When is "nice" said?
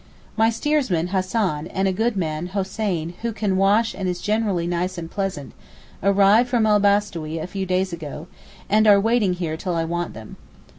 4.65-4.97